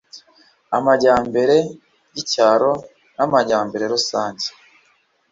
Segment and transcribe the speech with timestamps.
[0.77, 1.57] amajyambere
[2.13, 2.71] y’icyaro
[3.15, 4.47] n’amajyambere rusange